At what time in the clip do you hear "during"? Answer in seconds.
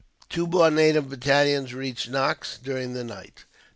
2.57-2.93